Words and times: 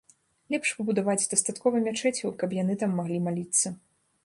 Лепш 0.53 0.71
пабудаваць 0.77 1.29
дастаткова 1.33 1.83
мячэцяў, 1.89 2.33
каб 2.43 2.57
яны 2.61 2.79
там 2.85 2.99
маглі 3.03 3.23
маліцца. 3.29 3.77